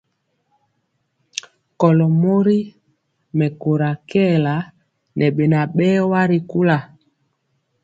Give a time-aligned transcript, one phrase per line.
[1.79, 2.57] Kɔlo mori
[3.37, 4.55] mɛkóra kɛɛla
[5.17, 6.77] ŋɛ beŋa berwa ri kula.